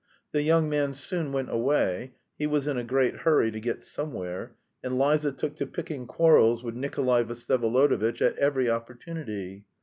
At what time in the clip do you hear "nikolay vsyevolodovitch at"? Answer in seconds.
6.73-8.35